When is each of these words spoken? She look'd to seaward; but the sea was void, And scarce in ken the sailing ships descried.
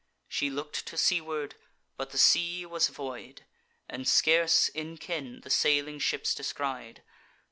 She 0.27 0.49
look'd 0.49 0.87
to 0.87 0.97
seaward; 0.97 1.53
but 1.95 2.09
the 2.09 2.17
sea 2.17 2.65
was 2.65 2.87
void, 2.87 3.45
And 3.87 4.07
scarce 4.07 4.67
in 4.67 4.97
ken 4.97 5.41
the 5.41 5.51
sailing 5.51 5.99
ships 5.99 6.33
descried. 6.33 7.03